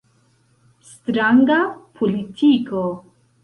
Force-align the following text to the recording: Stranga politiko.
Stranga 0.91 1.59
politiko. 2.01 2.85